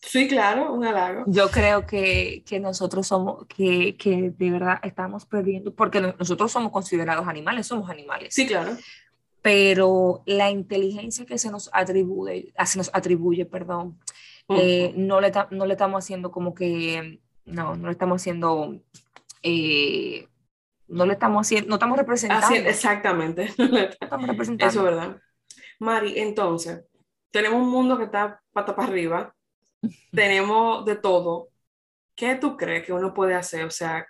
[0.01, 1.25] Sí, claro, un halago.
[1.29, 6.73] Yo creo que, que nosotros somos, que, que, de verdad estamos perdiendo, porque nosotros somos
[6.73, 8.35] considerados animales, somos animales.
[8.35, 8.77] Sí, claro.
[9.42, 13.98] Pero la inteligencia que se nos atribuye, ah, se nos atribuye, perdón,
[14.48, 18.81] eh, no, le no le estamos haciendo como que, no, no le estamos haciendo,
[19.42, 20.28] eh,
[20.87, 22.55] no le estamos haciendo, no estamos representando.
[22.55, 23.52] exactamente.
[24.00, 24.70] estamos representando.
[24.70, 25.20] Eso es verdad.
[25.81, 26.85] Mari, entonces,
[27.33, 29.35] tenemos un mundo que está pata para arriba,
[30.12, 31.48] tenemos de todo.
[32.14, 33.64] ¿Qué tú crees que uno puede hacer?
[33.64, 34.07] O sea,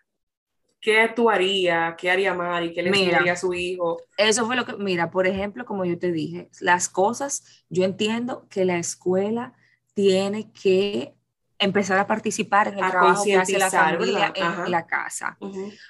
[0.83, 1.95] ¿qué tú harías?
[1.97, 2.75] ¿Qué haría Mari?
[2.75, 4.03] ¿Qué le diría a su hijo?
[4.19, 8.47] Eso fue lo que, mira, por ejemplo, como yo te dije, las cosas, yo entiendo
[8.51, 9.55] que la escuela
[9.95, 11.15] tiene que
[11.59, 15.39] empezar a participar en el trabajo que hace la familia en la casa.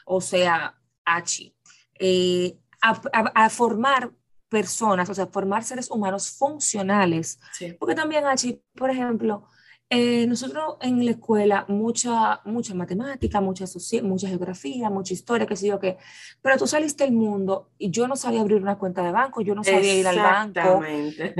[0.04, 1.54] O sea, H,
[1.98, 4.10] eh, a, formar
[4.50, 7.40] personas, o sea, formar seres humanos funcionales.
[7.78, 9.48] Porque también H, por ejemplo,
[9.94, 13.66] eh, nosotros en la escuela, mucha, mucha matemática, mucha,
[14.02, 15.98] mucha geografía, mucha historia, qué sé yo qué,
[16.40, 19.54] pero tú saliste del mundo y yo no sabía abrir una cuenta de banco, yo
[19.54, 20.82] no sabía ir al banco,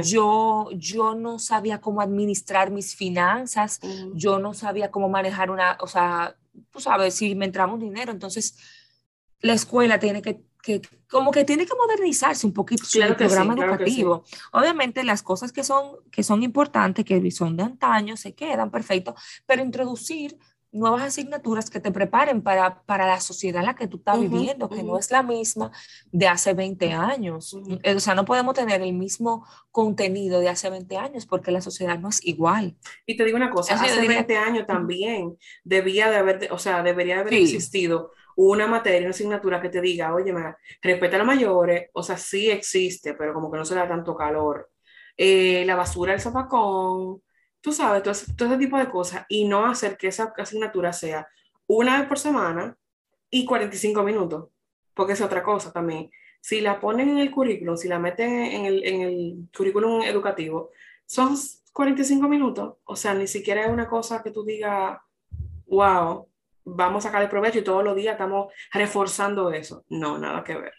[0.04, 3.80] yo, yo no sabía cómo administrar mis finanzas,
[4.12, 6.36] yo no sabía cómo manejar una, o sea,
[6.70, 8.58] tú sabes, si me entramos dinero, entonces
[9.40, 14.24] la escuela tiene que que como que tiene que modernizarse un poquito su programa educativo.
[14.52, 19.14] Obviamente las cosas que son, que son importantes, que son de antaño, se quedan perfecto,
[19.44, 20.38] pero introducir
[20.72, 24.70] nuevas asignaturas que te preparen para, para la sociedad en la que tú estás viviendo,
[24.70, 25.70] que no es la misma
[26.10, 27.54] de hace 20 años.
[27.54, 31.98] O sea, no podemos tener el mismo contenido de hace 20 años porque la sociedad
[31.98, 32.74] no es igual.
[33.04, 37.16] Y te digo una cosa, hace 20 años también debía de haber, o sea, debería
[37.16, 40.34] de haber existido una materia, una asignatura que te diga, oye,
[40.80, 44.14] respeta a los mayores, o sea, sí existe, pero como que no se da tanto
[44.16, 44.70] calor.
[45.16, 47.22] Eh, la basura del zapacón,
[47.60, 51.28] tú sabes, todo, ese tipo de cosas, y no hacer que esa asignatura sea
[51.66, 52.76] una vez por semana
[53.30, 54.48] y 45 minutos,
[54.94, 56.10] porque es otra cosa también.
[56.40, 60.70] Si la ponen en el currículum, si la meten en el, en el currículum educativo,
[61.06, 61.36] son
[61.72, 64.98] 45 minutos, o sea, ni siquiera es una cosa que tú digas,
[65.66, 66.28] wow,
[66.64, 69.84] vamos a sacar el provecho y todos los días estamos reforzando eso.
[69.88, 70.74] No, nada que ver.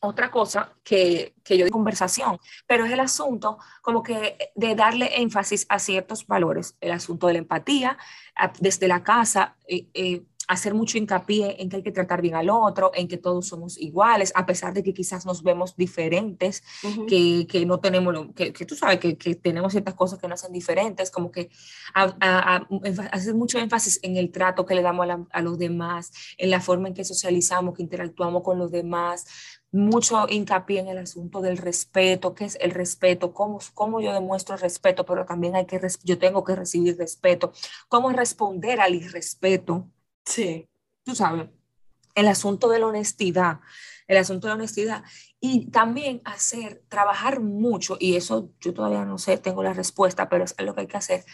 [0.00, 5.20] Otra cosa que, que yo digo conversación, pero es el asunto como que de darle
[5.20, 7.98] énfasis a ciertos valores, el asunto de la empatía,
[8.60, 12.50] desde la casa, eh, eh, hacer mucho hincapié en que hay que tratar bien al
[12.50, 16.64] otro, en que todos somos iguales, a pesar de que quizás nos vemos diferentes,
[17.06, 20.34] que, que, no tenemos, que, que tú sabes que, que, tenemos ciertas cosas que no
[20.34, 21.50] hacen diferentes, como que
[21.92, 26.60] hacer mucho énfasis en el trato que le damos a, a los demás, en la
[26.60, 29.26] forma en que socializamos, que interactuamos con los demás,
[29.70, 34.56] mucho hincapié en el asunto del respeto, qué es el respeto, cómo, cómo yo demuestro
[34.56, 37.52] respeto, pero también hay que, yo tengo que recibir respeto,
[37.88, 39.86] cómo responder al irrespeto.
[40.28, 40.68] Sí.
[41.04, 41.48] Tú sabes,
[42.14, 43.60] el asunto de la honestidad,
[44.06, 45.04] el asunto de la honestidad
[45.40, 50.44] y también hacer, trabajar mucho, y eso yo todavía no sé, tengo la respuesta, pero
[50.44, 51.24] es lo que hay que hacer,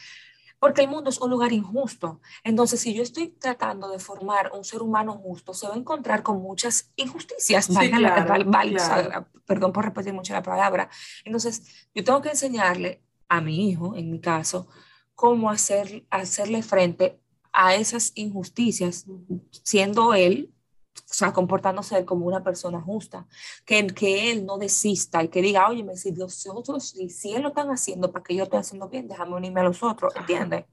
[0.60, 2.20] porque el mundo es un lugar injusto.
[2.44, 6.22] Entonces, si yo estoy tratando de formar un ser humano justo, se va a encontrar
[6.22, 7.68] con muchas injusticias.
[9.44, 10.88] perdón por repetir mucho la palabra.
[11.24, 14.68] Entonces, yo tengo que enseñarle a mi hijo, en mi caso,
[15.14, 17.23] cómo hacer, hacerle frente
[17.54, 19.06] a esas injusticias,
[19.62, 20.54] siendo él
[20.96, 23.26] o sea, comportándose como una persona justa,
[23.64, 27.42] que, que él no desista y que diga, oye, si los otros, si, si él
[27.42, 30.64] lo están haciendo para que yo estoy haciendo bien, déjame unirme a los otros, ¿entiendes?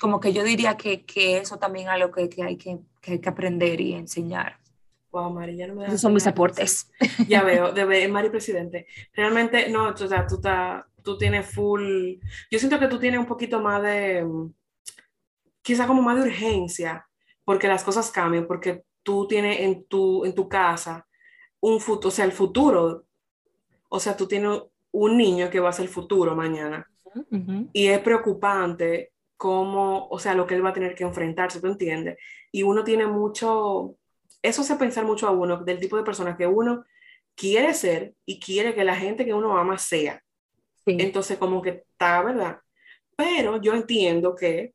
[0.00, 3.12] Como que yo diría que, que eso también es algo que, que, hay que, que
[3.12, 4.58] hay que aprender y enseñar.
[5.10, 6.90] Wow, Mari, ya no me Esos son mis aportes.
[7.28, 8.86] Ya veo, de Mari Presidente.
[9.12, 12.14] Realmente, no, o sea, tú, ta, tú tienes full,
[12.50, 14.26] yo siento que tú tienes un poquito más de,
[15.64, 17.08] quizá como más de urgencia,
[17.42, 21.06] porque las cosas cambian, porque tú tienes en tu, en tu casa
[21.60, 23.06] un futuro, o sea, el futuro,
[23.88, 24.60] o sea, tú tienes
[24.92, 26.86] un niño que va a ser el futuro mañana.
[27.72, 31.68] Y es preocupante cómo, o sea, lo que él va a tener que enfrentarse, ¿tú
[31.68, 32.18] entiendes?
[32.52, 33.96] Y uno tiene mucho,
[34.42, 36.84] eso hace pensar mucho a uno del tipo de persona que uno
[37.34, 40.22] quiere ser y quiere que la gente que uno ama sea.
[40.84, 42.58] Entonces, como que está, ¿verdad?
[43.16, 44.74] Pero yo entiendo que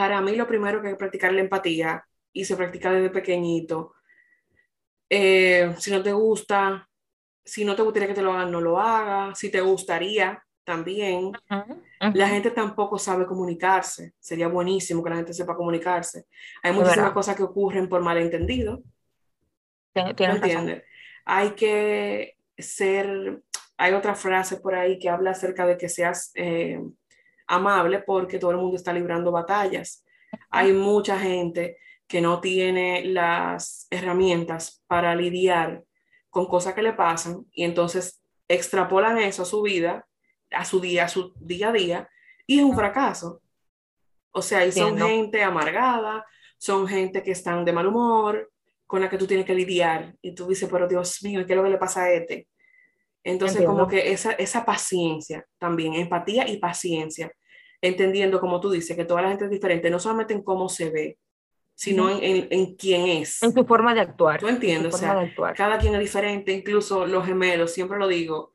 [0.00, 3.92] para mí lo primero que hay que practicar la empatía y se practica desde pequeñito.
[5.10, 6.88] Eh, si no te gusta,
[7.44, 9.38] si no te gustaría que te lo hagan, no lo hagas.
[9.38, 11.32] Si te gustaría, también.
[12.14, 14.14] La gente tampoco sabe comunicarse.
[14.18, 16.24] Sería buenísimo que la gente sepa comunicarse.
[16.62, 18.82] Hay muchísimas cosas que ocurren por malentendido.
[19.92, 20.82] ¿Entiendes?
[21.26, 23.42] Hay que ser,
[23.76, 26.80] hay otra frase por ahí que habla acerca de que seas eh,
[27.50, 30.04] amable porque todo el mundo está librando batallas.
[30.50, 35.84] Hay mucha gente que no tiene las herramientas para lidiar
[36.30, 40.06] con cosas que le pasan y entonces extrapolan eso a su vida,
[40.50, 42.08] a su día, a su día a día
[42.46, 43.42] y es un fracaso.
[44.32, 46.24] O sea, y son gente amargada,
[46.56, 48.50] son gente que están de mal humor,
[48.86, 51.56] con la que tú tienes que lidiar y tú dices, pero Dios mío, ¿qué es
[51.56, 52.48] lo que le pasa a este?
[53.22, 57.30] Entonces, como que esa, esa paciencia también, empatía y paciencia,
[57.82, 60.90] entendiendo, como tú dices, que toda la gente es diferente, no solamente en cómo se
[60.90, 61.18] ve,
[61.74, 63.42] sino en, en, quién es.
[63.42, 64.38] En su forma de actuar.
[64.38, 68.52] Tú entiendes, o sea, cada quien es diferente, incluso los gemelos, siempre lo digo,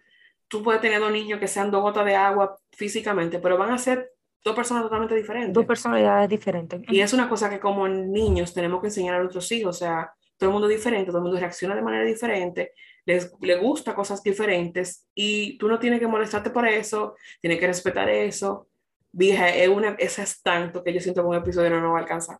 [0.47, 3.77] tú puedes tener dos niños que sean dos gotas de agua físicamente, pero van a
[3.77, 4.11] ser
[4.43, 5.53] dos personas totalmente diferentes.
[5.53, 6.81] Dos personalidades diferentes.
[6.87, 10.13] Y es una cosa que como niños tenemos que enseñar a nuestros hijos, o sea,
[10.37, 12.73] todo el mundo es diferente, todo el mundo reacciona de manera diferente,
[13.05, 17.67] les, les gusta cosas diferentes y tú no tienes que molestarte por eso, tienes que
[17.67, 18.67] respetar eso.
[19.17, 21.99] Vieja, es una, esa es tanto que yo siento que un episodio no nos va
[21.99, 22.37] a alcanzar.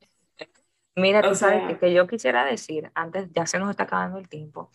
[0.97, 4.71] Mira, tú sabes que, yo quisiera decir, antes ya se nos está acabando el tiempo,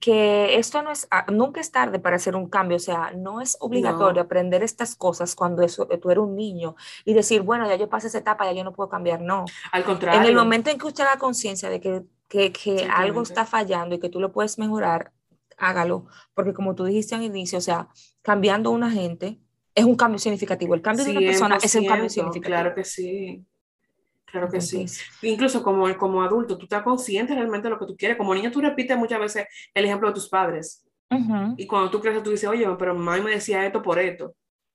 [0.00, 3.40] que esto no es, ah, nunca es tarde para hacer un cambio, o sea, no
[3.40, 7.76] es obligatorio aprender estas cosas cuando eso, tú eres un niño y decir, bueno, ya
[7.76, 9.44] yo pasé esa etapa, ya yo no puedo cambiar, no.
[9.70, 10.20] Al contrario.
[10.20, 13.94] En el momento en que usted la conciencia de que, que, que algo está fallando
[13.94, 15.12] y que tú lo puedes mejorar,
[15.56, 17.88] hágalo, porque como tú dijiste al inicio, o sea,
[18.22, 19.40] cambiando una gente
[19.74, 22.54] es un cambio significativo, el cambio de una persona es un cambio significativo.
[22.54, 23.44] Claro que sí.
[24.24, 24.86] Claro que sí.
[25.22, 28.16] Incluso como, como adulto, tú estás consciente realmente de lo que tú quieres.
[28.16, 30.84] Como niño, tú repites muchas veces el ejemplo de tus padres.
[31.56, 34.34] Y cuando tú creces, tú dices, oye, pero mamá me decía esto por esto.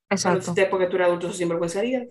[0.09, 0.53] Exacto.
[0.69, 1.31] porque tú eres adulto,
[1.67, 2.07] sería.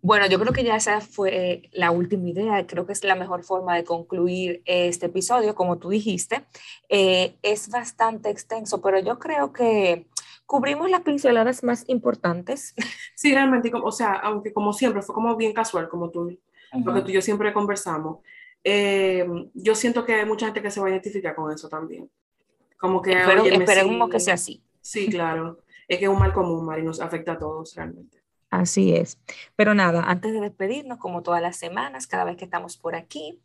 [0.00, 2.66] Bueno, yo creo que ya esa fue la última idea.
[2.66, 6.44] Creo que es la mejor forma de concluir este episodio, como tú dijiste.
[6.88, 10.06] Eh, es bastante extenso, pero yo creo que
[10.48, 12.74] cubrimos las pinceladas más importantes.
[13.14, 16.38] Sí, realmente, o sea, aunque como siempre fue como bien casual, como tú
[16.72, 18.20] lo que tú y yo siempre conversamos,
[18.64, 22.08] eh, yo siento que hay mucha gente que se va a identificar con eso también.
[22.78, 23.12] Como que...
[23.12, 24.62] Pero, esperemos que sea así.
[24.80, 25.58] Sí, claro.
[25.86, 28.22] Es que es un mal común, Mari, nos afecta a todos realmente.
[28.48, 29.18] Así es.
[29.54, 33.38] Pero nada, antes de despedirnos, como todas las semanas, cada vez que estamos por aquí,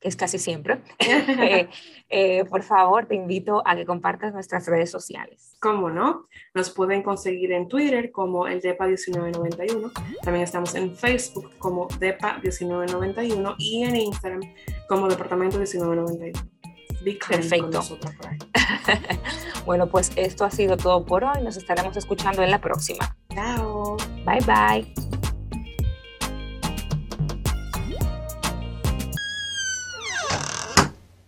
[0.00, 1.68] que es casi siempre, eh,
[2.08, 5.56] eh, por favor te invito a que compartas nuestras redes sociales.
[5.60, 6.28] ¿Cómo no?
[6.54, 9.92] Nos pueden conseguir en Twitter como el DEPA1991.
[10.22, 14.42] También estamos en Facebook como DEPA1991 y en Instagram
[14.88, 16.58] como Departamento 1991.
[17.28, 17.82] Perfecto.
[19.66, 21.42] bueno, pues esto ha sido todo por hoy.
[21.42, 23.16] Nos estaremos escuchando en la próxima.
[23.32, 23.96] Chao.
[24.24, 25.17] Bye bye.